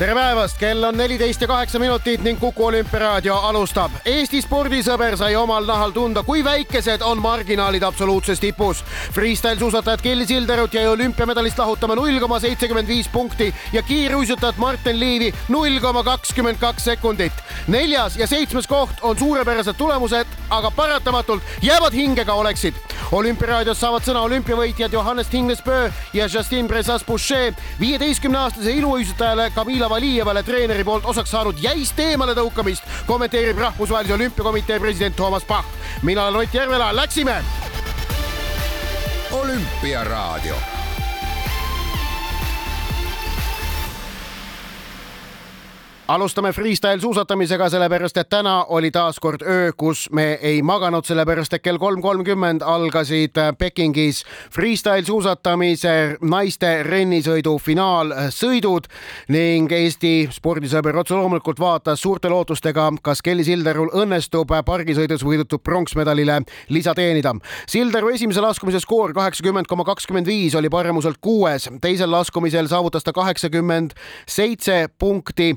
[0.00, 3.92] tere päevast, kell on neliteist ja kaheksa minutit ning Kuku olümpiaraadio alustab.
[4.08, 8.80] Eesti spordisõber sai omal nahal tunda, kui väikesed on marginaalid absoluutses tipus.
[9.12, 15.00] Freestyle suusatajat Kelly Silderut jäi olümpiamedalist lahutama null koma seitsekümmend viis punkti ja kiiruisutajat Martin
[15.00, 17.32] Liivi null koma kakskümmend kaks sekundit.
[17.68, 22.74] neljas ja seitsmes koht on suurepärased tulemused, aga paratamatult jäävad hingega oleksid.
[23.12, 30.84] olümpiaraadios saavad sõna olümpiavõitjad Johannes Tinglespöö ja Justin Bressas-Boucher, viieteistkümne aastase iluuisutajale Camila Valijevale treeneri
[30.84, 35.66] poolt osaks saanud jäist eemale tõukamist kommenteerib Rahvusvahelise Olümpiakomitee president Toomas Pahv.
[36.02, 37.42] mina olen Ott Järvela, läksime.
[39.32, 40.79] olümpiaraadio
[46.10, 51.52] alustame freestyle suusatamisega, sellepärast et täna oli taas kord öö, kus me ei maganud, sellepärast
[51.54, 55.92] et kell kolm kolmkümmend algasid Pekingis freestyle suusatamise
[56.26, 58.88] naiste rennisõidu finaalsõidud
[59.30, 66.40] ning Eesti spordisõber otse loomulikult vaatas suurte lootustega, kas Kelly Silderul õnnestub pargisõidus võidetud pronksmedalile
[66.74, 67.36] lisa teenida.
[67.70, 73.14] Silderu esimese laskumise skoor kaheksakümmend koma kakskümmend viis oli paremuselt kuues, teisel laskumisel saavutas ta
[73.14, 73.94] kaheksakümmend
[74.26, 75.52] seitse punkti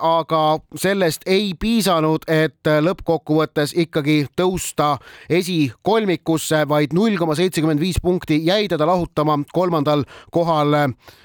[0.00, 0.42] aga
[0.76, 4.96] sellest ei piisanud, et lõppkokkuvõttes ikkagi tõusta
[5.30, 10.76] esikolmikusse, vaid null koma seitsekümmend viis punkti jäi teda lahutama kolmandal kohal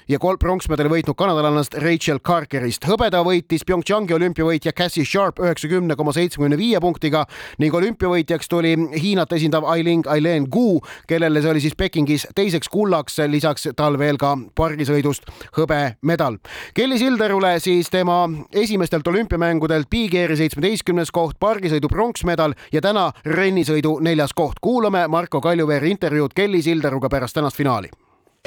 [0.08, 2.84] ja kolm pronksmedali võitnud kanadalannast Rachel Carkerist.
[2.84, 7.24] hõbeda võitis PyeongChangi olümpiavõitja Cassie Sharp üheksakümne koma seitsmekümne viie punktiga
[7.58, 13.18] ning olümpiavõitjaks tuli Hiinat esindav Ailing Aileen Gu, kellele see oli siis Pekingis teiseks kullaks,
[13.28, 16.38] lisaks tal veel ka pargisõidust hõbemedal.
[16.74, 24.32] Kelly Silderule siis tema esimestelt olümpiamängudelt Airi seitsmeteistkümnes koht, pargisõidu pronksmedal ja täna rennisõidu neljas
[24.32, 24.60] koht.
[24.60, 27.90] kuulame Marko Kaljuveeri intervjuud Kelly Silderuga pärast tänast finaali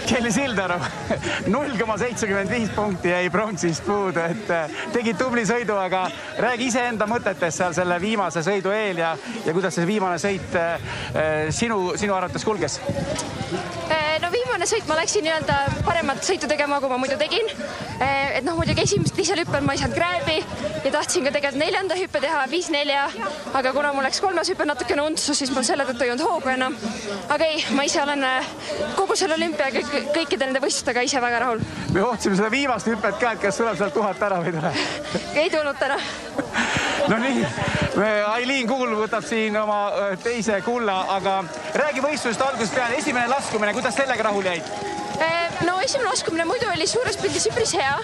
[0.06, 0.78] Kelly Sildaru,
[1.54, 6.06] null koma seitsekümmend viis punkti jäi pronksist puudu, et äh, tegid tubli sõidu, aga
[6.40, 9.16] räägi iseenda mõtetest seal selle viimase sõidu eel ja,
[9.46, 12.80] ja kuidas see viimane sõit äh, äh sinu, sinu arvates kulges?
[14.22, 15.56] no viimane sõit ma läksin nii-öelda
[15.86, 17.50] paremat sõitu tegema, kui ma muidu tegin.
[18.00, 20.38] et noh, muidugi esimesel teisel hüppel ma ei saanud krääbi
[20.86, 23.06] ja tahtsin ka tegelikult neljanda hüppe teha, viis-nelja,
[23.58, 26.52] aga kuna mul läks kolmas hüpe natukene untsu, siis mul selle tõttu ei olnud hoogu
[26.54, 26.76] enam.
[27.30, 28.26] aga ei, ma ise olen
[28.98, 31.64] kogu selle olümpia kõik, kõikide nende võistlustega ise väga rahul.
[31.94, 34.74] me ootasime seda viimast hüpet ka, et kas tuleb sealt tuhat ära või ei tule
[35.44, 35.98] ei tulnud täna
[37.12, 37.46] no nii,
[38.34, 39.82] Aileen Kuul võtab siin oma
[40.24, 41.40] teise kulla, aga
[41.78, 44.96] räägi võistlusest algusest peale, esimene laskumine, kuidas sellega rahul jäid?
[45.66, 47.96] no esimene laskumine muidu oli suures pildis üpris hea.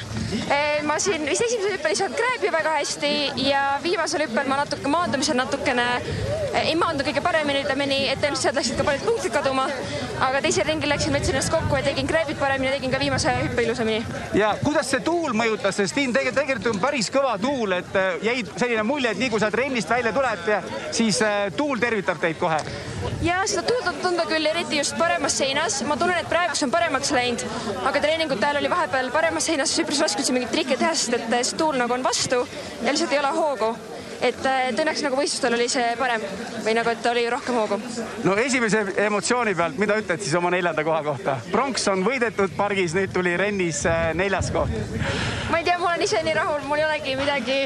[0.88, 3.14] ma siin vist esimesel hüppel ei saanud krääbi väga hästi
[3.50, 5.88] ja viimasel hüppel ma natuke maandumisel natukene
[6.62, 9.68] ei maandu kõige paremini, ütleme nii, et tõenäoliselt sealt läksid ka paljud punktid kaduma.
[10.24, 13.66] aga teisel ringil läksin, võtsin ennast kokku ja tegin krääbid paremini, tegin ka viimase hüppe
[13.66, 14.06] ilusamini.
[14.38, 18.44] ja kuidas see tuul mõjutas, sest siin tegelikult, tegelikult on päris kõva tuul, et jäi
[18.56, 20.52] selline mulje, et nii kui sa trennist välja tuled,
[20.92, 21.20] siis
[21.58, 22.62] tuul tervitab teid kohe
[23.24, 25.82] ja seda tuult on tunda küll, eriti just paremas seinas.
[25.88, 27.46] ma tunnen, et praegu see on paremaks läinud,
[27.84, 31.36] aga treeningute ajal oli vahepeal paremas seinas üpris raske üldse mingeid trikke teha, sest et
[31.42, 32.44] see tuul nagu on vastu
[32.84, 33.74] ja lihtsalt ei ole hoogu
[34.24, 36.22] et tõenäoliselt nagu võistlustel oli see parem
[36.64, 37.80] või nagu, et oli rohkem hoogu.
[38.24, 41.36] no esimese emotsiooni pealt, mida ütled siis oma neljanda koha kohta?
[41.52, 43.84] pronks on võidetud pargis, nüüd tuli rennis
[44.16, 44.72] neljas koht.
[45.52, 47.58] ma ei tea, ma olen ise nii rahul, mul ei olegi midagi,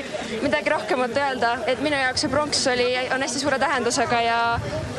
[0.41, 4.39] midagi rohkemat öelda, et minu jaoks see pronks oli, on hästi suure tähendusega ja,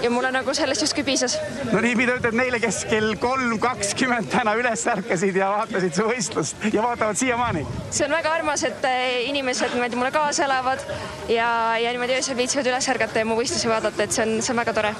[0.04, 1.38] ja mulle nagu sellest justkui piisas.
[1.72, 6.06] no nii, mida ütled neile, kes kell kolm kakskümmend täna üles ärkasid ja vaatasid su
[6.06, 7.66] võistlust ja vaatavad siiamaani?
[7.90, 8.88] see on väga armas, et
[9.26, 10.86] inimesed niimoodi mulle kaasa elavad
[11.32, 14.42] ja ja, ja niimoodi öösel viitsivad üles ärgata ja mu võistlusi vaadata, et see on,
[14.42, 14.96] see on väga tore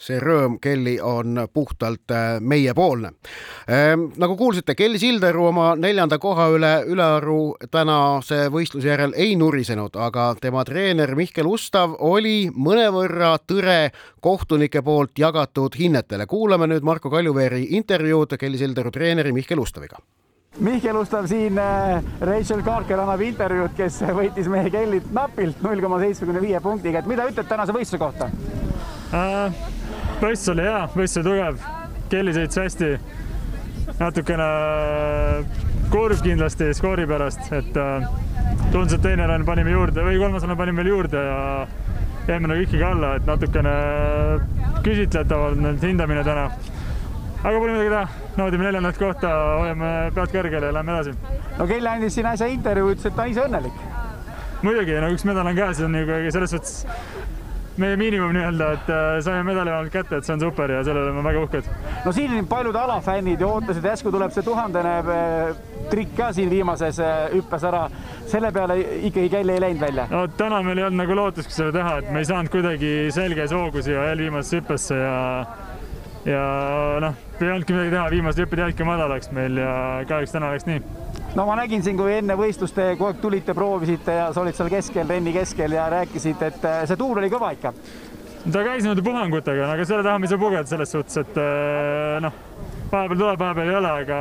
[0.00, 3.10] see rõõm, Kelly, on puhtalt äh, meiepoolne.
[3.68, 9.98] Ehm, nagu kuulsite, Kelly Sildaru oma neljanda koha üle ülearu tänase võistluse järel ei nurisenud,
[10.00, 13.90] aga tema treener Mihkel Ustav oli mõnevõrra tõre
[14.24, 16.24] kohtunike poolt jagatud hinnetele.
[16.26, 20.00] kuulame nüüd Marko Kaljuveeri intervjuud Kelly Sildaru treeneri Mihkel Ustaviga
[20.58, 26.00] Mihkel Ustav siin, äh, Rachel Carker annab intervjuud, kes võitis meie Kellit napilt null koma
[26.02, 28.26] seitsmekümne viie punktiga, et mida ütled tänase võistluse kohta
[29.14, 29.60] äh,?
[30.18, 31.62] võistlus oli hea, võistlus oli tugev,
[32.10, 32.90] Kelly sõitis hästi,
[34.00, 35.62] natukene äh,
[35.94, 38.10] kurb kindlasti skoori pärast, et äh,
[38.72, 41.38] tundus, et teine run panime juurde või kolmas run panime veel juurde ja
[42.26, 43.78] jäime nagu ikkagi alla, et natukene
[44.82, 46.50] küsitletav olnud nüüd hindamine täna.
[47.40, 48.04] Aga pole midagi teha,
[48.36, 49.32] naudime neljandat kohta,
[49.62, 51.14] hoiame pead kõrgel ja lähme edasi.
[51.58, 53.82] no Kelly andis siin äsja intervjuu, ütles, et ta on ise õnnelik.
[54.62, 56.74] muidugi, no üks medal on käes, on ju selles suhtes
[57.80, 61.00] meie miinimum nii-öelda, et äh, saime medali vähemalt kätte, et see on super ja selle
[61.00, 61.70] üle oleme väga uhked.
[62.04, 67.00] no siin paljud alafännid ja ootasid, järsku tuleb see tuhandene äh, trikk ka siin viimases
[67.00, 67.86] äh, hüppes ära.
[68.30, 68.76] selle peale
[69.08, 70.06] ikkagi Kelly ei läinud välja.
[70.10, 73.56] no täna meil ei olnud nagu lootustki seda teha, et me ei saanud kuidagi selges
[73.56, 75.16] hoogu siia eelviimasesse hüppesse ja
[76.28, 76.42] ja
[77.00, 79.72] noh, ei olnudki midagi teha, viimased hüpped jäidki madalaks meil ja
[80.08, 80.82] kahjuks täna läks nii
[81.34, 84.56] no ma nägin siin, kui enne võistlust te kogu aeg tulite, proovisite ja sa olid
[84.58, 87.72] seal keskel, renni keskel ja rääkisid, et äh, see tuul oli kõva ikka.
[88.50, 92.16] ta käis niimoodi puhangutega, aga selle taha me ei saa pugeda selles suhtes, et äh,
[92.24, 92.40] noh,
[92.90, 94.20] vahepeal tuleb, vahepeal ei ole, aga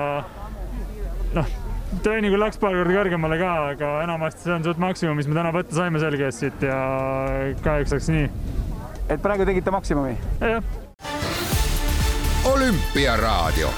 [1.40, 1.56] noh,
[2.04, 5.54] treeningul läks paar korda kõrgemale ka, aga enamasti see on suht maksimum, mis me täna
[5.56, 6.78] võtta saime selge siit ja
[7.66, 8.30] kahjuks läks nii.
[9.10, 10.14] et praegu tegite maksimumi?
[10.44, 10.89] jah.
[12.70, 13.70] Olümpiaraadio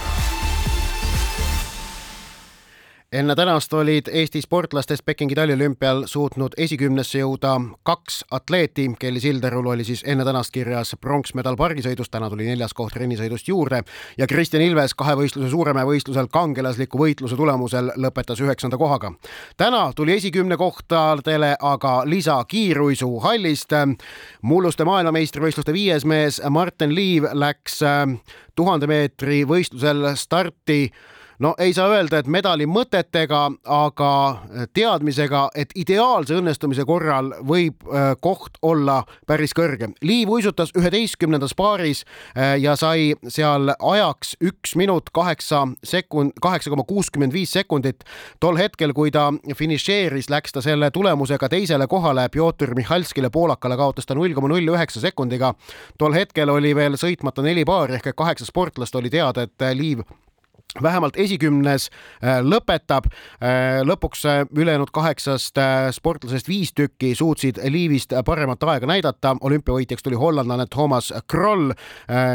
[3.11, 8.85] enne tänast olid Eesti sportlastest Pekingi taliolümpial suutnud esikümnesse jõuda kaks atleeti.
[8.99, 13.81] Kelly Silderul oli siis enne tänast kirjas pronksmedal pargisõidust, täna tuli neljas koht rennisõidust juurde
[14.17, 19.11] ja Kristjan Ilves kahevõistluse suurema võistlusel kangelasliku võitluse tulemusel lõpetas üheksanda kohaga.
[19.57, 23.71] täna tuli esikümne kohtadele aga lisakiiruisu hallist.
[24.41, 27.79] mulluste maailmameistrivõistluste viies mees Martin Liiv läks
[28.55, 30.91] tuhande meetri võistlusel starti
[31.41, 34.11] no ei saa öelda, et medali mõtetega, aga
[34.73, 39.91] teadmisega, et ideaalse õnnestumise korral võib äh, koht olla päris kõrge.
[40.05, 46.85] Liiv uisutas üheteistkümnendas paaris äh, ja sai seal ajaks üks minut kaheksa sekund, kaheksa koma
[46.87, 48.03] kuuskümmend viis sekundit.
[48.39, 54.05] tol hetkel, kui ta finišeeris, läks ta selle tulemusega teisele kohale Pjotor Mihhalskile, poolakale kaotas
[54.05, 55.53] ta null koma null üheksa sekundiga.
[55.97, 60.05] tol hetkel oli veel sõitmata neli paari ehk kaheksa sportlast oli teada, et Liiv
[60.83, 61.89] vähemalt esikümnes
[62.23, 63.09] äh, lõpetab.
[63.41, 65.57] Äh, lõpuks äh, ülejäänud kaheksast
[65.91, 69.35] sportlasest viis tükki suutsid Liivist paremat aega näidata.
[69.41, 71.71] olümpiavõitjaks tuli hollandlane Thomas Kroll,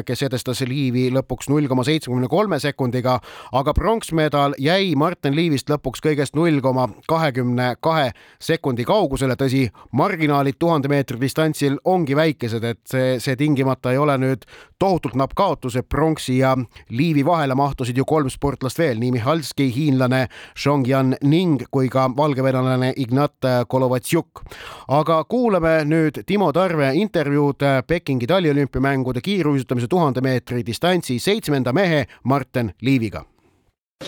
[0.06, 3.18] kes edestas Liivi lõpuks null koma seitsmekümne kolme sekundiga,
[3.52, 8.10] aga pronksmedal jäi Martin Liivist lõpuks kõigest null koma kahekümne kahe
[8.40, 9.36] sekundi kaugusele.
[9.36, 14.46] tõsi, marginaalid tuhande meetri distantsil ongi väikesed, et see, see tingimata ei ole nüüd
[14.78, 16.56] tohutult napp kaotus, et pronksi ja
[16.90, 20.26] Liivi vahele mahtusid ju kolm kolm sportlast veel, nii Mihhalski, hiinlane
[20.58, 24.42] Shongyan Ning kui ka valgevenelane Ignat Kolovatšuk.
[24.88, 32.72] aga kuulame nüüd Timo Tarve intervjuud Pekingi taliolümpiamängude kiiruisutamise tuhande meetri distantsi seitsmenda mehe Martin
[32.82, 33.24] Liiviga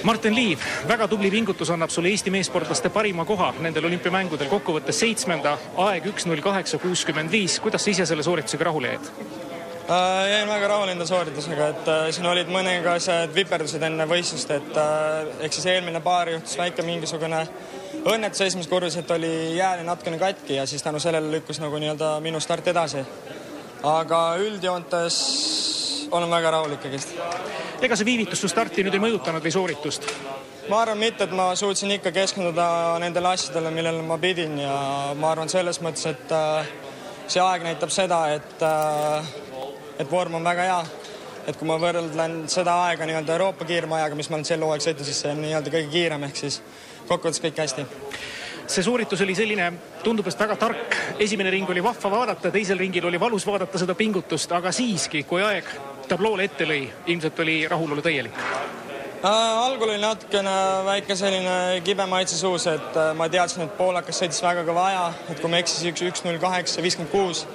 [0.04, 5.56] Martin Liiv, väga tubli pingutus annab sulle Eesti meessportlaste parima koha nendel olümpiamängudel, kokkuvõttes seitsmenda,
[5.76, 7.60] aeg üks null kaheksa kuuskümmend viis.
[7.60, 9.47] kuidas sa ise selle sooritusega rahule jäid?
[9.90, 10.30] Äh,?
[10.30, 15.30] jäin väga rahule enda sooritusega, et äh, siin olid mõningased viperdused enne võistlust, et äh,
[15.46, 17.44] ehk siis eelmine paar juhtus väike mingisugune
[18.04, 22.18] õnnetus esimeses kurvis, et oli jääne natukene katki ja siis tänu sellele lükkus nagu nii-öelda
[22.24, 23.04] minu start edasi.
[23.82, 25.16] aga üldjoontes
[26.10, 27.14] olen väga rahul ikkagist.
[27.82, 30.08] ega see viivitus su starti nüüd ei mõjutanud või sooritust?
[30.68, 34.78] ma arvan mitte, et ma suutsin ikka keskenduda nendele asjadele, millele ma pidin ja
[35.16, 36.72] ma arvan selles mõttes, et äh,
[37.26, 39.47] see aeg näitab seda, et äh,
[39.98, 40.80] et vorm on väga hea.
[41.48, 45.06] et kui ma võrdlen seda aega nii-öelda Euroopa kiirmajaga, mis ma olen sel hooaeg sõitnud,
[45.08, 46.60] siis see on nii-öelda kõige kiirem, ehk siis
[47.08, 47.86] kokkuvõttes kõik hästi
[48.68, 49.70] see sooritus oli selline,
[50.04, 50.96] tundub, et väga tark.
[51.18, 55.42] esimene ring oli vahva vaadata, teisel ringil oli valus vaadata seda pingutust, aga siiski, kui
[55.42, 55.70] aeg
[56.08, 58.36] tabloole ette lõi, ilmselt oli rahulolu täielik
[59.24, 59.32] äh,.
[59.64, 64.44] algul oli natukene väike selline kibe maitse suus, et äh, ma teadsin, et poolakas sõitis
[64.44, 67.46] väga kõva aja, et kui ma eksisin üks, üks null kaheksa, viiskümmend kuus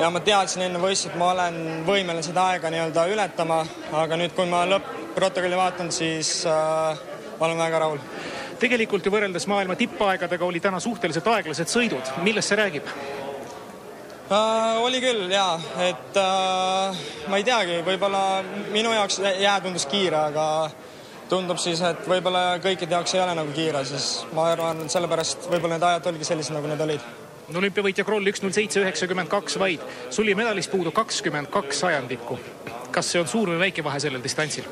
[0.00, 3.60] ja ma teadsin enne võistlust, et ma olen võimeline seda aega nii-öelda ületama,
[3.96, 7.04] aga nüüd, kui ma lõpp-protokolli vaatan, siis äh,
[7.38, 8.02] ma olen väga rahul.
[8.60, 12.94] tegelikult ju võrreldes maailma tippaegadega oli täna suhteliselt aeglased sõidud, millest see räägib?
[14.26, 15.52] Uh, oli küll ja,
[15.86, 18.42] et uh, ma ei teagi, võib-olla
[18.74, 20.46] minu jaoks jää tundus kiire, aga
[21.30, 25.78] tundub siis, et võib-olla kõikide jaoks ei ole nagu kiire, siis ma arvan, sellepärast võib-olla
[25.78, 27.06] need ajad oligi sellised, nagu need olid
[27.54, 29.84] olümpiavõitja Kroll üks null seitse üheksakümmend kaks vaid.
[30.10, 32.38] sul oli medalist puudu kakskümmend kaks sajandikku.
[32.90, 34.66] kas see on suur või väike vahe sellel distantsil?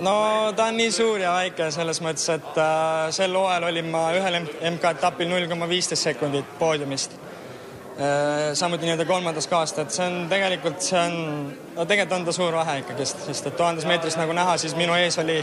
[0.00, 4.10] no ta on nii suur ja väike selles mõttes, et äh, sel hooajal olin ma
[4.16, 4.40] ühel
[4.74, 8.52] MK-etapil null koma viisteist sekundit poodiumist äh,.
[8.54, 12.56] samuti nii-öelda kolmandas kohast, et see on tegelikult, see on, no tegelikult on ta suur
[12.60, 15.40] vahe ikkagist, sest et tuhandes meetris nagu näha, siis minu ees oli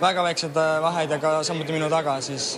[0.00, 2.54] väga väiksed äh, vahed ja ka samuti minu taga, siis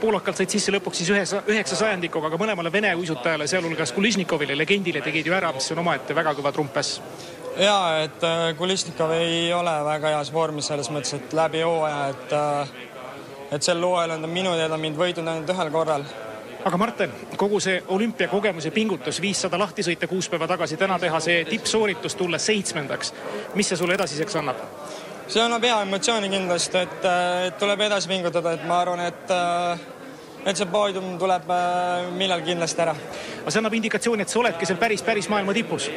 [0.00, 5.02] poolakalt said sisse lõpuks siis üheksa, üheksa sajandikuga, aga mõlemale Vene uisutajale, sealhulgas Kulišnikovile, legendile
[5.04, 6.98] tegid ju ära, mis on omaette väga kõva trumpes
[7.58, 8.26] ja et
[8.58, 12.36] Kulisnikov ei ole väga heas vormis selles mõttes, et läbi hooaja, et
[13.56, 16.04] et sel hooajal on ta minu teada mind võitnud ainult ühel korral.
[16.66, 21.20] aga Martin, kogu see olümpiakogemus ja pingutus, viissada lahti sõita kuus päeva tagasi, täna teha
[21.20, 23.12] see tippsooritus, tulla seitsmendaks,
[23.54, 24.64] mis see sulle edasiseks annab?
[25.26, 27.06] See annab hea emotsiooni kindlasti, et,
[27.48, 29.34] et tuleb edasi pingutada, et ma arvan, et
[30.46, 31.48] et see poodium tuleb
[32.14, 32.94] millalgi kindlasti ära.
[33.40, 35.90] aga see annab indikatsiooni, et sa oledki seal päris, päris maailma tipus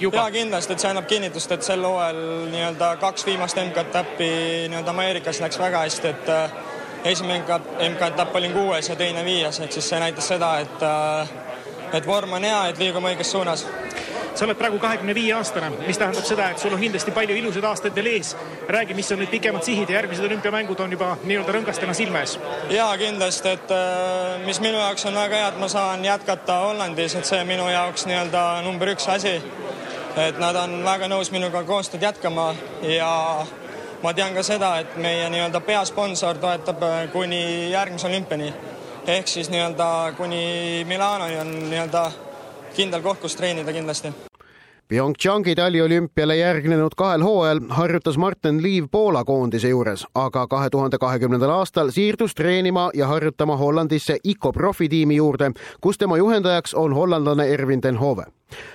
[0.00, 2.22] ja kindlasti, et see annab kinnitust, et sel hooajal
[2.54, 4.30] nii-öelda kaks viimast MK-etappi
[4.72, 6.32] nii-öelda Ameerikas läks väga hästi, et
[7.12, 7.60] esimene
[7.90, 10.88] MK-etapp olin kuues ja teine viies, ehk siis see näitas seda, et
[11.92, 13.66] et vorm on hea, et liigume õiges suunas
[14.34, 17.66] sa oled praegu kahekümne viie aastane, mis tähendab seda, et sul on kindlasti palju ilusaid
[17.66, 18.34] aastaid veel ees.
[18.68, 22.38] räägi, mis on nüüd pikemad sihid ja järgmised olümpiamängud on juba nii-öelda rõngastena silme ees.
[22.70, 23.74] ja kindlasti, et
[24.46, 28.06] mis minu jaoks on väga hea, et ma saan jätkata Hollandis, et see minu jaoks
[28.06, 29.40] nii-öelda number üks asi.
[30.16, 33.46] et nad on väga nõus minuga koostööd jätkama ja
[34.02, 38.52] ma tean ka seda, et meie nii-öelda peasponsor toetab äh, kuni järgmise olümpiani
[39.06, 42.10] ehk siis nii-öelda kuni Milanoni on nii-öelda
[42.76, 44.12] kindel koht, kus treenida kindlasti.
[44.90, 51.50] PyeongChangi taliolümpiale järgnenud kahel hooajal harjutas Martin Liiv Poola koondise juures, aga kahe tuhande kahekümnendal
[51.50, 57.82] aastal siirdus treenima ja harjutama Hollandisse ICO profitiimi juurde, kus tema juhendajaks on hollandlane Ervin
[57.82, 58.24] den Hove.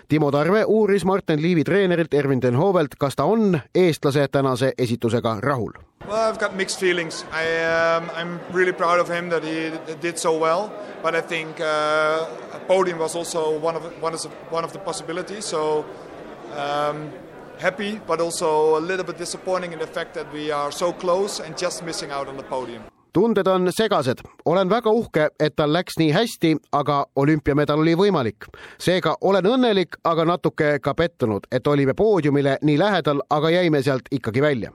[0.08, 5.38] Timo Tarve uuris Martin Liivi treenerilt Ervin den Hovelt, kas ta on eestlase tänase esitusega
[5.42, 5.72] rahul.
[6.08, 7.26] Well, I've got mixed feelings.
[7.32, 9.72] I, um, I'm really proud of him that he
[10.02, 10.72] did so well,
[11.02, 14.72] but I think uh, a podium was also one of one of the, one of
[14.72, 15.46] the possibilities.
[15.46, 15.84] So
[16.56, 17.12] um,
[17.58, 21.40] happy, but also a little bit disappointing in the fact that we are so close
[21.40, 22.84] and just missing out on the podium.
[23.14, 28.46] tunded on segased, olen väga uhke, et tal läks nii hästi, aga olümpiamedal oli võimalik.
[28.78, 34.12] seega olen õnnelik, aga natuke ka pettunud, et olime poodiumile nii lähedal, aga jäime sealt
[34.12, 34.72] ikkagi välja.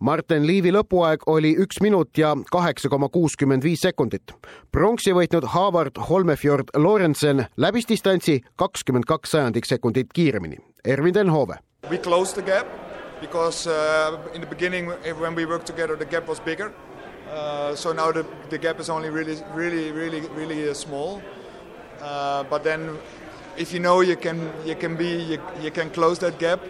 [0.00, 4.32] Martin Liivi lõpuaeg oli üks minut ja kaheksa koma kuuskümmend viis sekundit.
[4.72, 10.56] pronksi võitnud Havard Holmefjord Lorentzen läbis distantsi kakskümmend kaks sajandiksekundit kiiremini.
[10.84, 11.58] Ervin Den Hove.
[11.90, 12.66] We closed the gap
[13.20, 14.88] because uh, in the beginning
[15.20, 16.72] when we worked together the gap was bigger
[17.30, 21.22] Uh, so now the, the gap is only really, really, really, really uh, small.
[22.02, 22.98] Uh, but then,
[23.56, 26.60] if you know you can, you can be, you, you can close that gap.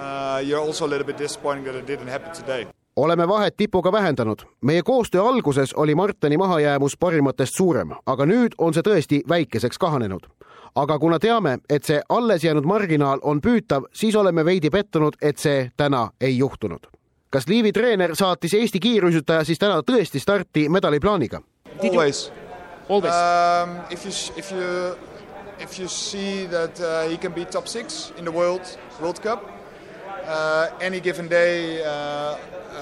[0.00, 2.66] Uh, you're also a little bit disappointed that it didn't happen today.
[2.96, 4.38] oleme vahet tipuga vähendanud.
[4.60, 10.26] meie koostöö alguses oli Martini mahajäämus parimatest suurem, aga nüüd on see tõesti väikeseks kahanenud.
[10.74, 15.38] aga kuna teame, et see alles jäänud marginaal on püütav, siis oleme veidi pettunud, et
[15.38, 16.86] see täna ei juhtunud
[17.30, 21.40] kas Liivi treener saatis Eesti kiiruisutaja siis täna tõesti starti medaliplaaniga?
[21.82, 22.32] Always.
[22.88, 23.14] Always.
[23.14, 24.96] Um, if you if you
[25.60, 29.59] if you see that uh, he can be top six in the world World Cup,
[30.80, 32.36] any given day uh,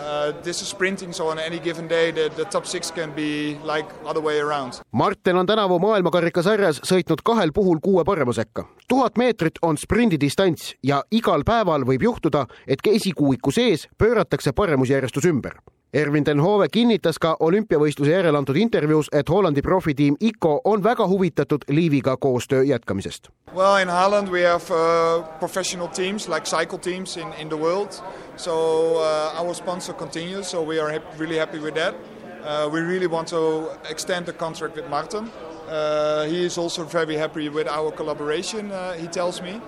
[0.08, 3.58] Uh, this is sprinting, so on any given day the, the top six can be
[3.64, 4.72] like other way around.
[4.92, 8.64] Martin on tänavu maailmakarikasarjas sõitnud kahel puhul kuue parema sekka.
[8.88, 15.58] tuhat meetrit on sprindidistants ja igal päeval võib juhtuda, et esikuuiku sees pööratakse paremusjärjestus ümber
[15.92, 21.06] Ervin den Hove kinnitas ka olümpiavõistluse järel antud intervjuus, et Hollandi profitiim ICO on väga
[21.08, 23.28] huvitatud Liiviga koostöö jätkamisest.
[23.54, 28.02] Well in Holland we have uh, professional teams like cycle teams in, in the world.
[28.36, 28.52] So
[29.00, 31.94] uh, our sponsor continues, so we are ha really happy with that.
[31.94, 35.30] Uh, we really want to extend the contract with Martin.
[35.68, 39.60] Uh, he is also very happy with our collaboration, uh, he tells me.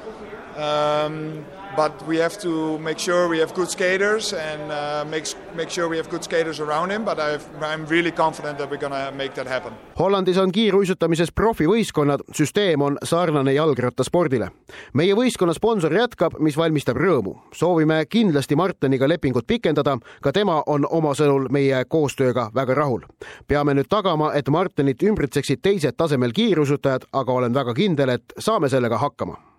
[0.56, 1.44] Um,
[1.76, 5.24] but we have to make sure we have good skaters and uh, make,
[5.54, 8.80] make sure we have good skaters around him, but I've, I'm really confident that we're
[8.80, 9.72] gonna make that happen.
[9.98, 14.50] Hollandis on kiiruisutamises profivõistkonnad, süsteem on sarnane jalgrattaspordile.
[14.92, 17.36] meie võistkonna sponsor jätkab, mis valmistab rõõmu.
[17.52, 23.00] soovime kindlasti Martiniga lepingut pikendada, ka tema on oma sõnul meie koostööga väga rahul.
[23.48, 28.68] peame nüüd tagama, et Martinit ümbritseksid teised tasemel kiiruisutajad, aga olen väga kindel, et saame
[28.68, 29.49] sellega hakkama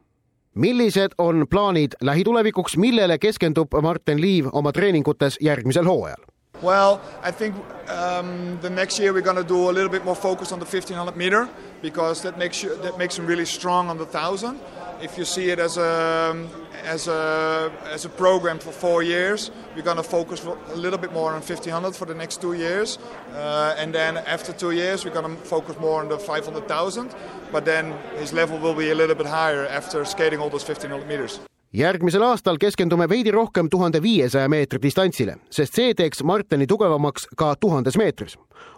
[0.56, 6.26] millised on plaanid lähitulevikuks, millele keskendub Martin Liiv oma treeningutes järgmisel hooajal?
[6.62, 7.56] Well, I think
[7.90, 10.66] um, the next year we're going to do a little bit more focus on the
[10.66, 11.48] 1500 meter
[11.82, 14.60] because that makes you, that makes him really strong on the 1000.
[15.02, 16.36] If you see it as a
[16.84, 19.52] as a as a program for four years.
[19.76, 22.98] We're going to focus a little bit more on 1500 for the next two years,
[23.34, 27.14] uh, and then after two years we're going to focus more on the 500,000.
[27.52, 31.08] But then his level will be a little bit higher after skating all those 1500
[31.08, 31.40] meters.
[31.74, 37.56] Järgmisel aastal keskendume veidi rohkem tuhande viiesaja meetri distantsile, sest see teeks Marteni tugevamaks ka
[37.56, 38.38] tuhandes meetris.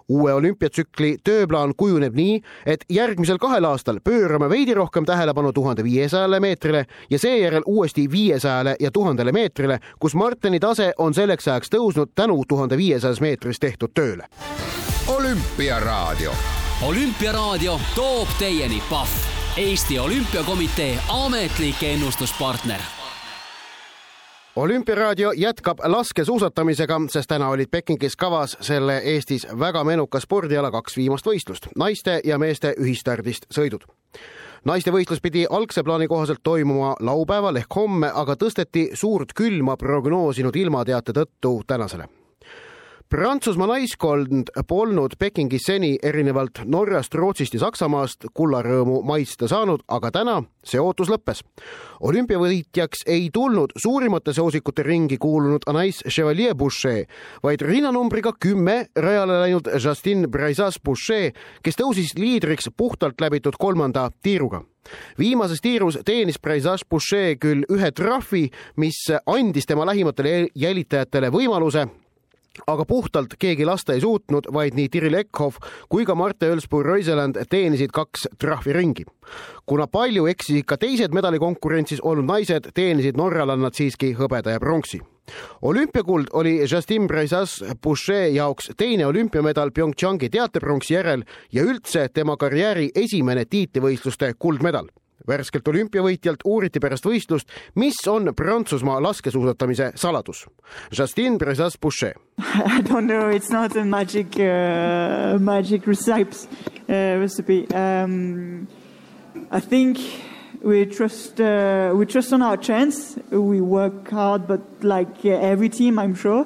[0.09, 6.39] uue olümpiatsükli tööplaan kujuneb nii, et järgmisel kahel aastal pöörame veidi rohkem tähelepanu tuhande viiesajale
[6.39, 12.11] meetrile ja seejärel uuesti viiesajale ja tuhandele meetrile, kus Marteni tase on selleks ajaks tõusnud
[12.15, 14.27] tänu tuhande viiesajas meetris tehtud tööle.
[15.07, 16.31] olümpiaraadio.
[16.81, 22.79] olümpiaraadio toob teieni Pahv Eesti Olümpiakomitee ametlik ennustuspartner
[24.55, 31.25] olümpiaraadio jätkab laskesuusatamisega, sest täna olid Pekingis kavas selle Eestis väga menuka spordiala kaks viimast
[31.25, 33.85] võistlust, naiste ja meeste ühistardist sõidud.
[34.65, 40.55] naiste võistlus pidi algse plaani kohaselt toimuma laupäeval ehk homme, aga tõsteti suurt külma prognoosinud
[40.55, 42.22] ilmateate tõttu tänasele
[43.09, 50.39] Prantsusmaa naiskond polnud Pekingis seni erinevalt Norrast, Rootsist ja Saksamaast kullarõõmu maitsta saanud, aga täna
[50.65, 51.43] see ootus lõppes.
[52.01, 57.05] olümpiavõitjaks ei tulnud suurimate soosikute ringi kuulunud Anais Chevalier Boucher,
[57.43, 61.31] vaid rinnanumbriga kümme rajale läinud Justin Braisas Boucher,
[61.63, 64.63] kes tõusis liidriks puhtalt läbitud kolmanda tiiruga
[65.19, 71.87] viimases tiirus teenis Braisas Boucher küll ühe trahvi, mis andis tema lähimatele jälitajatele võimaluse
[72.67, 75.57] aga puhtalt keegi lasta ei suutnud, vaid nii Tiril Eckhoff
[75.89, 79.05] kui ka Marte Ölsburg-Reuseland teenisid kaks trahviringi.
[79.65, 85.01] kuna palju eksisid ka teised medalikonkurentsis olnud naised, teenisid norralannad siiski hõbeda ja pronksi.
[85.61, 92.91] olümpiakuld oli Justin Breisas Boucher jaoks teine olümpiamedal PyeongChangi teatepronksi järel ja üldse tema karjääri
[92.95, 94.87] esimene tiitlivõistluste kuldmedal
[95.27, 100.45] värskelt olümpiavõitjalt uuriti pärast võistlust, mis on Prantsusmaa laskesuusatamise saladus.
[100.97, 102.13] Justin Brezas Boucher.
[102.39, 106.47] I don't know, it's not a magic uh, magic recipe
[106.89, 107.67] uh, recipe.
[107.73, 108.67] Um,
[109.51, 109.99] I think
[110.61, 113.17] we trust uh, we trust on our chance.
[113.29, 116.45] We work hard, but like uh, every team, I'm sure.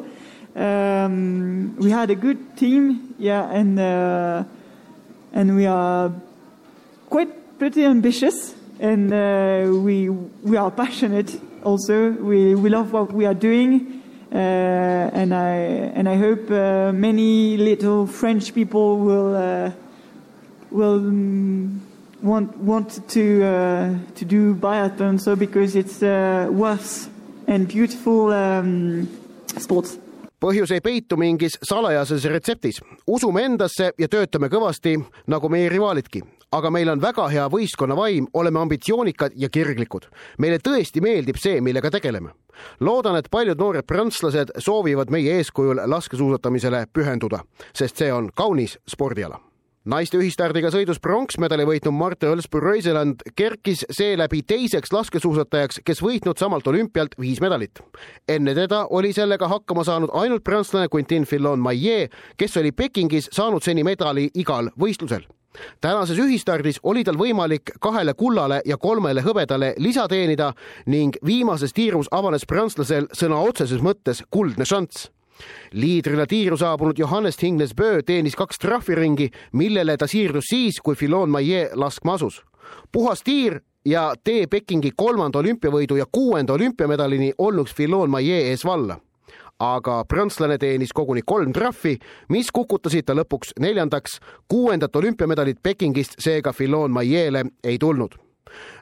[0.56, 4.44] Um, we had a good team, yeah, and uh,
[5.34, 6.12] and we are
[7.10, 11.40] quite pretty ambitious and uh, we we are passionate.
[11.64, 15.56] Also, we we love what we are doing, uh, and I
[15.96, 19.72] and I hope uh, many little French people will uh,
[20.72, 21.82] will um,
[22.22, 25.20] want want to uh, to do biathlon.
[25.20, 27.10] So because it's uh, worth
[27.48, 29.08] and beautiful um,
[29.58, 29.98] sports
[30.42, 32.82] põhjus ei peitu mingis salajases retseptis.
[33.08, 34.98] usume endasse ja töötame kõvasti,
[35.28, 36.22] nagu meie rivaalidki.
[36.52, 40.06] aga meil on väga hea võistkonnavaim, oleme ambitsioonikad ja kirglikud.
[40.38, 42.30] meile tõesti meeldib see, millega tegeleme.
[42.80, 47.40] loodan, et paljud noored prantslased soovivad meie eeskujul laskesuusatamisele pühenduda,
[47.74, 49.40] sest see on kaunis spordiala
[49.88, 57.16] naiste ühistardiga sõidus pronksmedali võitnud Marte Õlsburg-Reuseland kerkis seeläbi teiseks laskesuusatajaks, kes võitnud samalt olümpialt
[57.20, 57.80] viis medalit.
[58.28, 63.84] enne teda oli sellega hakkama saanud ainult prantslane Quentin Fillon-Maillet, kes oli Pekingis saanud seni
[63.84, 65.28] medali igal võistlusel
[65.82, 70.52] tänases ühistardis oli tal võimalik kahele kullale ja kolmele hõbedale lisa teenida
[70.86, 75.10] ning viimases tiirus avanes prantslasel sõna otseses mõttes kuldne šanss
[75.72, 81.76] liidrina tiiru saabunud Johannes Hingles-Böö teenis kaks trahviringi, millele ta siirdus siis, kui Filon Maillet
[81.76, 82.44] laskma asus.
[82.92, 89.00] puhas tiir ja tee Pekingi kolmanda olümpiavõidu ja kuuenda olümpiamedalini olnuks Filon Maillet ees valla
[89.60, 91.98] aga prantslane teenis koguni kolm trahvi,
[92.30, 94.20] mis kukutasid ta lõpuks neljandaks.
[94.48, 98.27] kuuendat olümpiamedalit Pekingist seega Filon Maillele ei tulnud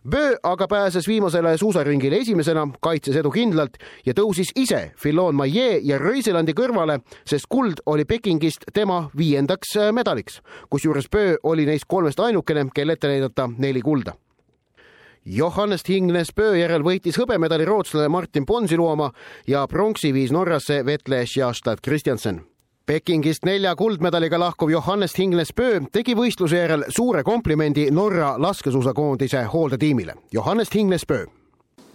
[0.09, 5.97] Böö aga pääses viimasele suusaringile esimesena, kaitses edu kindlalt ja tõusis ise Filon Maillet ja
[5.97, 10.41] Röiselandi kõrvale, sest kuld oli Pekingist tema viiendaks äh, medaliks.
[10.69, 14.13] kusjuures Böö oli neist kolmest ainukene, kel ette näidata neli kulda.
[15.25, 19.11] Johannes Hingnes Böö järel võitis hõbemedali rootslane Martin Ponsiluoma
[19.47, 22.43] ja pronksi viis Norrasse Vetle Sjastad Kristjansen
[22.85, 30.13] Pekingist nelja kuldmedaliga lahkuv Johannes Hingles-Pöö tegi võistluse järel suure komplimendi Norra laskesuusakoondise hooldetiimile.
[30.33, 31.25] Johannes Hingles-Pöö.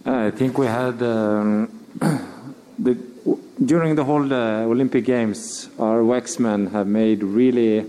[0.05, 1.69] I think we had um,
[2.83, 2.97] the,
[3.65, 7.85] during the whole uh, Olympic Games, our waxmen have made really,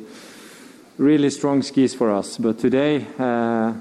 [0.99, 2.39] really strong skis for us.
[2.39, 3.73] But today, uh,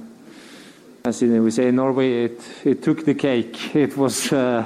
[1.06, 3.76] as we say in Norway, it, it took the cake.
[3.76, 4.34] It was.
[4.34, 4.66] Uh,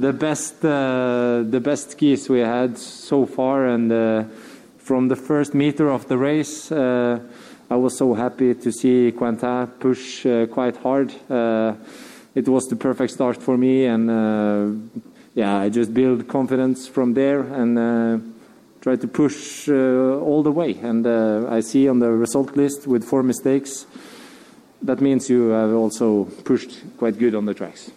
[0.00, 4.24] the best uh, the best skis we had so far, and uh,
[4.78, 7.18] from the first meter of the race, uh,
[7.70, 11.12] I was so happy to see Quentin push uh, quite hard.
[11.30, 11.74] Uh,
[12.34, 15.00] it was the perfect start for me, and uh,
[15.34, 18.34] yeah, I just build confidence from there and
[18.80, 20.78] try to push all the way.
[20.82, 23.86] And I see on the result list with four mistakes,
[24.82, 27.90] that means you have also pushed quite good on the tracks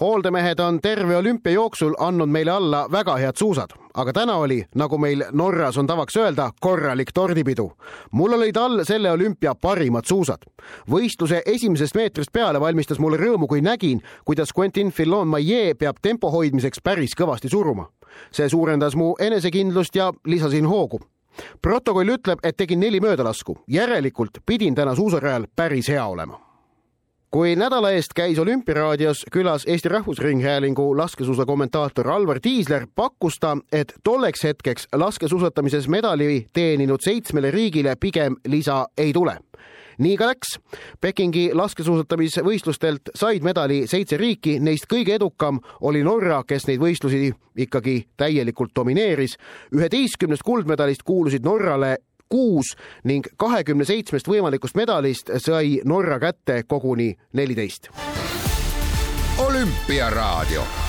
[0.00, 4.98] hooldemehed on terve olümpia jooksul andnud meile alla väga head suusad, aga täna oli, nagu
[4.98, 7.72] meil Norras on tavaks öelda, korralik tordipidu.
[8.10, 10.38] mul olid all selle olümpia parimad suusad.
[10.90, 16.80] võistluse esimesest meetrist peale valmistas mulle rõõmu, kui nägin, kuidas Quentin Fillon-Maillet peab tempo hoidmiseks
[16.84, 17.88] päris kõvasti suruma.
[18.30, 21.00] see suurendas mu enesekindlust ja lisasin hoogu
[21.62, 26.47] protokoll ütleb, et tegin neli möödalasku, järelikult pidin täna suusarajal päris hea olema
[27.30, 33.92] kui nädala eest käis Olümpiaraadios külas Eesti Rahvusringhäälingu laskesuusa kommentaator Alvar Tiisler, pakkus ta, et
[34.04, 39.38] tolleks hetkeks laskesuusatamises medali teeninud seitsmele riigile pigem lisa ei tule
[39.98, 40.58] nii ka läks.
[41.00, 48.04] Pekingi laskesuusatamisvõistlustelt said medali seitse riiki, neist kõige edukam oli Norra, kes neid võistlusi ikkagi
[48.16, 49.36] täielikult domineeris.
[49.74, 51.96] üheteistkümnest kuldmedalist kuulusid Norrale
[52.28, 57.88] kuus ning kahekümne seitsmest võimalikust medalist sai Norra kätte koguni neliteist.
[59.38, 60.87] olümpiaraadio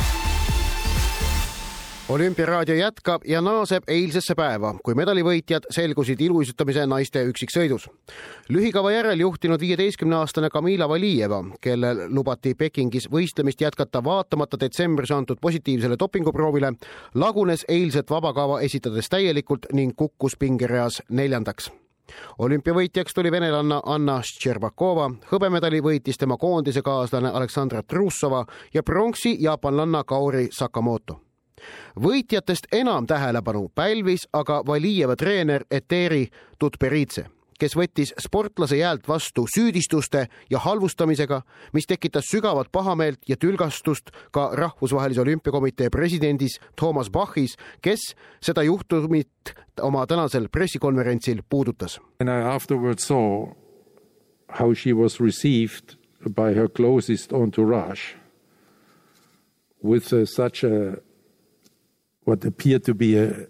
[2.10, 7.89] olümpiaraadio jätkab ja naaseb eilsesse päeva, kui medalivõitjad selgusid iluuisutamise naiste üksiksõidus.
[8.50, 15.95] lühikava järel juhtinud viieteistkümneaastane Kamila Valijeva, kellel lubati Pekingis võistlemist jätkata vaatamata detsembris antud positiivsele
[16.00, 16.74] dopinguproovile,
[17.13, 21.69] lagunes eilset vabakava esitades täielikult ning kukkus pingereas neljandaks
[22.39, 30.04] olümpiavõitjaks tuli venelanna Anna Štšerbakova, hõbemedali võitis tema koondise kaaslane Aleksandra Trussova ja pronksi jaapanlanna
[30.04, 31.28] Kaori Sakamoto
[32.00, 36.28] võitjatest enam tähelepanu pälvis aga Valijeva treener Eteri
[36.60, 37.26] Tutberidze,
[37.60, 41.41] kes võttis sportlase jäält vastu süüdistuste ja halvustamisega,
[41.74, 49.56] mis tekitas sügavat pahameelt ja tülgastust ka Rahvusvahelise Olümpiakomitee presidendis Toomas Bachis, kes seda juhtumit
[49.82, 52.00] oma tänasel pressikonverentsil puudutas.
[52.19, 53.54] And I afterwards saw
[54.60, 55.95] how she was received
[56.28, 58.15] by her closest entourage
[59.84, 60.98] with uh, such a
[62.23, 63.47] what appeared to be a,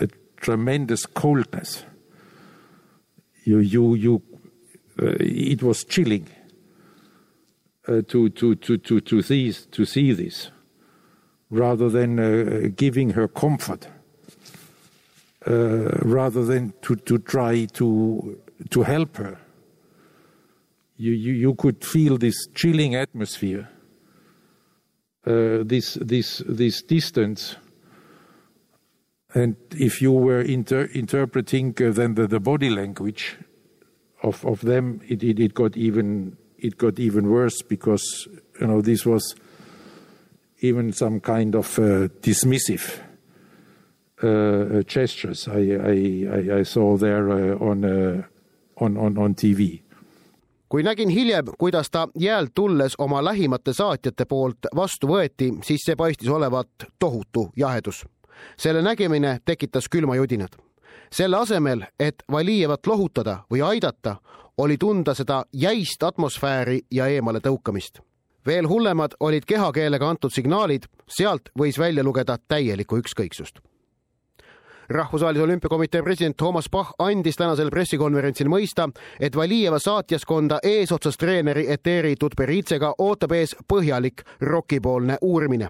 [0.00, 1.84] a tremendous coldness.
[3.44, 4.22] You, you, you,
[5.00, 6.28] uh, it was chilling
[7.88, 10.50] uh, to, to, to, to, to, see, to see this,
[11.50, 13.88] rather than uh, giving her comfort,
[15.46, 19.38] uh, rather than to, to try to, to help her.
[20.96, 23.68] You, you, you could feel this chilling atmosphere,
[25.26, 27.56] uh, this, this, this distance
[29.34, 33.36] and if you were inter interpreting uh, then the, the, body language
[34.22, 38.28] of, of them, it, it, it, got even it got even worse because
[38.60, 39.34] you know this was
[40.60, 43.00] even some kind of uh, dismissive
[44.22, 48.22] uh, uh gestures I, I, I, saw there uh, on, uh,
[48.76, 49.82] on, on, on TV.
[50.68, 55.96] kui nägin hiljem, kuidas ta jäält tulles oma lähimate saatjate poolt vastu võeti, siis see
[55.96, 58.06] paistis olevat tohutu jahedus
[58.56, 60.48] selle nägemine tekitas külmajudinad.
[61.12, 64.16] selle asemel, et Valijevat lohutada või aidata,
[64.58, 68.00] oli tunda seda jäist atmosfääri ja eemale tõukamist.
[68.46, 73.58] veel hullemad olid kehakeelega antud signaalid, sealt võis välja lugeda täielikku ükskõiksust
[74.88, 78.88] rahvusvahelise olümpiakomitee president Toomas Bach andis tänasel pressikonverentsil mõista,
[79.20, 85.68] et Valijeva saatjaskonda eesotsas treeneri Eteri Tutberitsega ootab ees põhjalik rokipoolne uurimine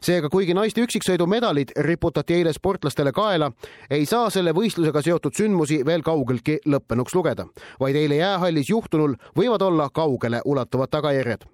[0.00, 3.52] seega, kuigi naiste üksiksõidu medalid riputati eile sportlastele kaela,
[3.90, 7.46] ei saa selle võistlusega seotud sündmusi veel kaugeltki lõppenuks lugeda,
[7.80, 11.48] vaid eile jäähallis juhtunul võivad olla kaugele ulatuvad tagajärjed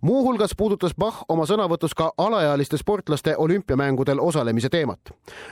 [0.00, 5.00] muuhulgas puudutas Bach oma sõnavõtus ka alaealiste sportlaste olümpiamängudel osalemise teemat.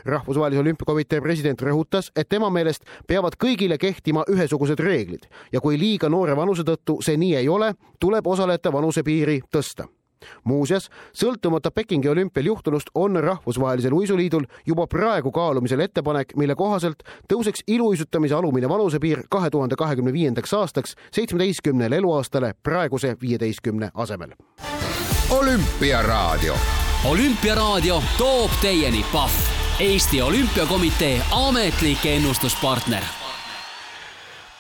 [0.05, 6.09] rahvusvahelise olümpiakomitee president rõhutas, et tema meelest peavad kõigile kehtima ühesugused reeglid ja kui liiga
[6.09, 10.00] noore vanuse tõttu see nii ei ole, tuleb osalejate vanusepiiri tõsta
[10.45, 17.03] muuseas, sõltumata Pekingi olümpial juhtunust on Rahvusvahelisel Uisuliidul juba praegu kaalumisel ettepanek, mille kohaselt
[17.33, 24.31] tõuseks iluuisutamise alumine vanusepiir kahe tuhande kahekümne viiendaks aastaks seitsmeteistkümnele eluaastale praeguse viieteistkümne asemel.
[25.31, 26.55] olümpiaraadio.
[27.05, 29.33] olümpiaraadio toob teieni Pahv,
[29.81, 33.20] Eesti Olümpiakomitee ametlik ennustuspartner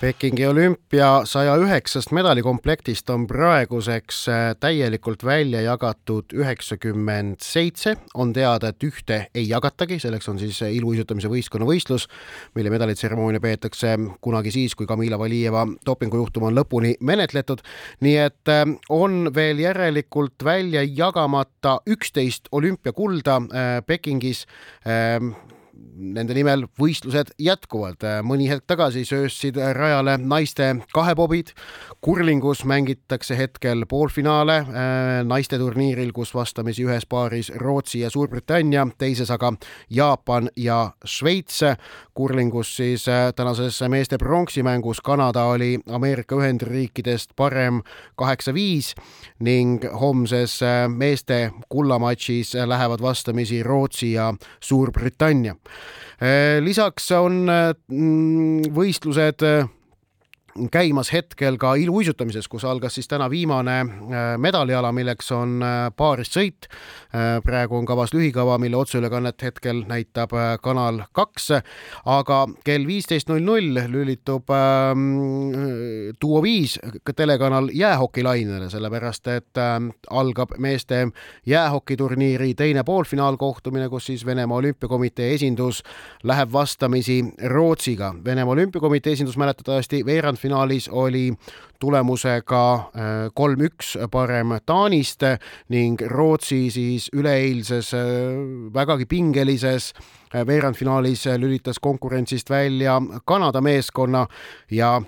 [0.01, 7.97] Pekingi olümpia saja üheksast medalikomplektist on praeguseks äh, täielikult välja jagatud üheksakümmend seitse.
[8.15, 12.09] on teada, et ühte ei jagatagi, selleks on siis iluuisutamise võistkonna võistlus,
[12.57, 13.93] mille medalitseremoonia peetakse
[14.25, 17.61] kunagi siis, kui Kamila Valijeva dopingujuhtum on lõpuni menetletud.
[18.01, 24.47] nii et äh, on veel järelikult välja jagamata üksteist olümpiakulda äh, Pekingis
[26.01, 28.05] nende nimel võistlused jätkuvad.
[28.25, 31.53] mõni hetk tagasi sööstsid rajale naiste kahepobid.
[32.01, 34.67] kurlingus mängitakse hetkel poolfinaale äh,
[35.25, 39.53] naiste turniiril, kus vastamisi ühes paaris Rootsi ja Suurbritannia, teises aga
[39.91, 41.61] Jaapan ja Šveits.
[42.15, 47.83] kurlingus siis äh, tänases meeste pronksimängus Kanada oli Ameerika Ühendriikidest parem
[48.17, 48.95] kaheksa-viis
[49.41, 55.55] ning homses äh, meeste kullamatšis lähevad vastamisi Rootsi ja Suurbritannia.
[56.21, 57.73] Äh, lisaks on äh,
[58.77, 59.45] võistlused
[60.73, 66.69] käimas hetkel ka iluuisutamises, kus algas siis täna viimane äh, medaliala, milleks on äh, paaristsõit.
[67.15, 71.51] Äh, praegu on kavas lühikava, mille otseülekannet hetkel näitab Kanal kaks,
[72.05, 76.79] aga kell viisteist null null lülitub ähm, Duo viis
[77.17, 81.09] telekanal jäähokilainele, sellepärast et ähm, algab meeste
[81.47, 85.83] jäähokiturniiri teine poolfinaalkohtumine, kus siis Venemaa Olümpiakomitee esindus
[86.23, 88.15] läheb vastamisi Rootsiga.
[88.25, 91.33] Venemaa Olümpiakomitee esindus mäletatavasti veerand veerandfinaalis oli
[91.81, 92.83] tulemusega äh,
[93.35, 95.23] kolm-üks parem Taanist
[95.69, 98.01] ning Rootsi siis üleeilses äh,
[98.75, 99.93] vägagi pingelises
[100.35, 104.27] äh, veerandfinaalis lülitas konkurentsist välja Kanada meeskonna
[104.71, 105.01] ja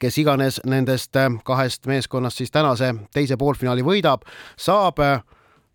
[0.00, 4.24] kes iganes nendest kahest meeskonnast siis tänase teise poolfinaali võidab,
[4.56, 4.98] saab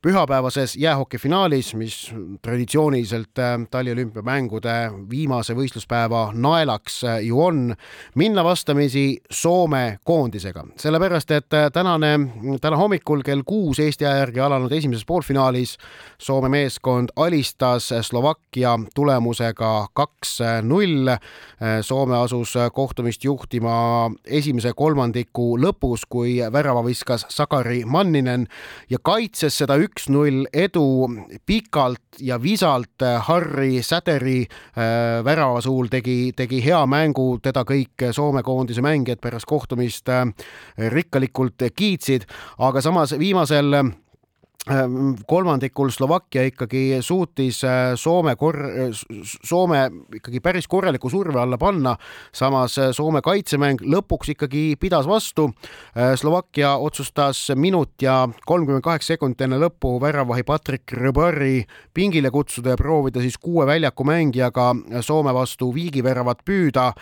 [0.04, 7.76] pühapäevases jäähokifinaalis, mis traditsiooniliselt äh, taliolümpiamängude viimase võistluspäeva naelaks äh, ju on,
[8.16, 12.20] minna vastamisi Soome koondisega, sellepärast et äh, tänane,
[12.62, 15.78] täna hommikul kell kuus Eesti aja järgi alanud esimeses poolfinaalis
[16.20, 21.16] Soome meeskond alistas Slovakkia tulemusega kaks-null.
[21.82, 28.48] Soome asus kohtumist juhtima esimese kolmandiku lõpus, kui värava viskas Sakari Manninen
[28.90, 31.08] ja kaitses seda üks üks-null edu
[31.46, 33.04] pikalt ja visalt.
[33.28, 39.50] Harri Säderi äh, värava suul tegi, tegi hea mängu, teda kõik Soome koondise mängijad pärast
[39.50, 40.26] kohtumist äh,
[40.94, 42.26] rikkalikult kiitsid,
[42.58, 43.94] aga samas viimasel
[45.28, 48.70] kolmandikul Slovakkia ikkagi suutis äh, Soome kor-,
[49.44, 51.98] Soome ikkagi päris korraliku surve alla panna,
[52.32, 55.50] samas äh, Soome kaitsemäng lõpuks ikkagi pidas vastu.
[55.98, 62.78] Äh, Slovakkia otsustas minut ja kolmkümmend kaheksa sekundit enne lõppu väravahi Patrick Rõbari pingile kutsuda
[62.78, 64.70] ja proovida siis kuue väljaku mängijaga
[65.02, 66.94] Soome vastu viigiväravat püüda.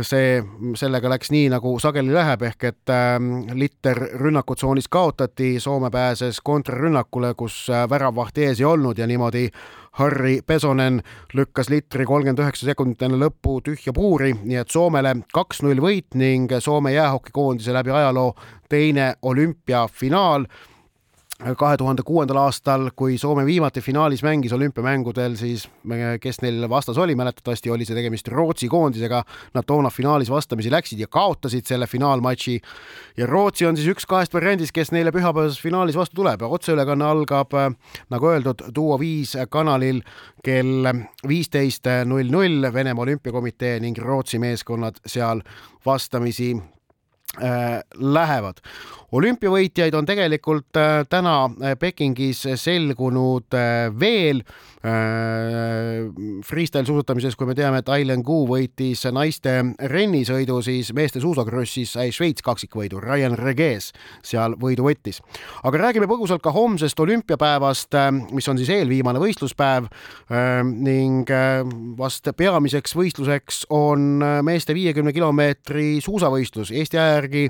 [0.00, 0.40] see,
[0.80, 3.20] sellega läks nii, nagu sageli läheb, ehk et äh,
[3.52, 9.50] litter rünnakutsoonis kaotati, Soome pääses kontrarünnakule rünnakule, kus äh, väravvahti ees ei olnud ja niimoodi
[9.92, 11.02] Harri Pesonen
[11.34, 16.50] lükkas litri kolmkümmend üheksa sekundit enne lõppu tühja puuri, nii et Soomele kaks-null võit ning
[16.60, 18.34] Soome jäähokikoondise läbi ajaloo
[18.68, 20.46] teine olümpiafinaal
[21.58, 25.66] kahe tuhande kuuendal aastal, kui Soome viimati finaalis mängis olümpiamängudel, siis
[26.20, 29.22] kes neil vastas oli, mäletatavasti oli see tegemist Rootsi koondisega.
[29.54, 32.60] Nad toona finaalis vastamisi läksid ja kaotasid selle finaalmatši.
[33.16, 37.56] ja Rootsi on siis üks kahest variandist, kes neile pühapäevases finaalis vastu tuleb otseülekanne algab,
[38.10, 40.02] nagu öeldud, Duo viis kanalil
[40.44, 40.86] kell
[41.28, 45.42] viisteist null null Venemaa Olümpiakomitee ning Rootsi meeskonnad seal
[45.86, 46.54] vastamisi
[47.40, 48.56] Äh, lähevad.
[49.12, 53.52] Olümpiavõitjaid on tegelikult äh, täna äh, Pekingis selgunud
[54.00, 54.42] veel
[54.82, 56.10] Äh,
[56.42, 59.52] freestyle suusatamises, kui me teame, et Ailen Kuu võitis naiste
[59.92, 63.92] rennisõidu, siis meeste suusakrossis sai Šveits kaksikvõidu, Ryan Reges
[64.26, 65.20] seal võidu võttis.
[65.62, 67.94] aga räägime põgusalt ka homsest olümpiapäevast,
[68.34, 69.86] mis on siis eelviimane võistluspäev
[70.72, 71.30] ning
[71.98, 77.46] vast peamiseks võistluseks on meeste viiekümne kilomeetri suusavõistlus Eesti aja järgi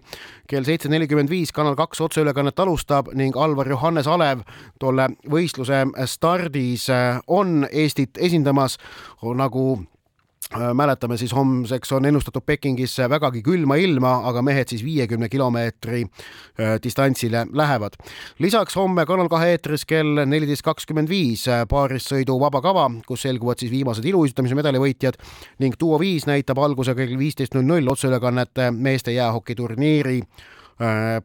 [0.49, 4.43] kell seitse nelikümmend viis Kanal kaks otseülekannet alustab ning Alvar Johannes Alev
[4.81, 6.89] tolle võistluse stardis
[7.27, 8.79] on Eestit esindamas,
[9.23, 15.29] nagu äh, mäletame, siis homseks on ennustatud Pekingisse vägagi külma ilma, aga mehed siis viiekümne
[15.29, 17.99] kilomeetri äh, distantsile lähevad.
[18.39, 23.61] lisaks homme Kanal kahe eetris kell neliteist kakskümmend viis äh, paarissõidu vaba kava, kus selguvad
[23.61, 25.21] siis viimased iluuisutamise medalivõitjad
[25.59, 30.21] ning Duo viis näitab algusega kell viisteist null null otseülekannet meeste jäähokiturniiri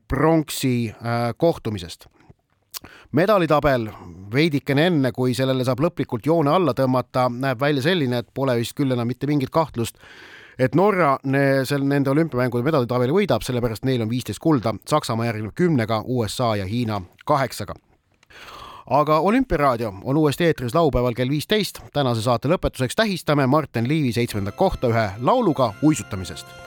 [0.07, 0.93] pronksi
[1.37, 2.07] kohtumisest.
[3.11, 3.87] Medalitabel
[4.33, 8.75] veidikene enne, kui sellele saab lõplikult joone alla tõmmata, näeb välja selline, et pole vist
[8.77, 9.97] küll enam mitte mingit kahtlust,
[10.59, 15.55] et Norra ne, seal nende olümpiamängude medalitabeli võidab, sellepärast neil on viisteist kulda, Saksamaa järgneb
[15.57, 17.77] kümnega, USA ja Hiina kaheksaga.
[18.87, 21.81] Aga Olümpiaraadio on uuesti eetris laupäeval kell viisteist.
[21.93, 26.66] tänase saate lõpetuseks tähistame Martin Liivi seitsmendat kohta ühe lauluga uisutamisest